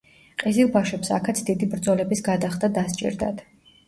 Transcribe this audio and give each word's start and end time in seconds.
ყიზილბაშებს 0.43 1.11
აქაც 1.17 1.41
დიდი 1.49 1.67
ბრძოლების 1.73 2.23
გადახდა 2.29 2.71
დასჭირდათ. 2.79 3.45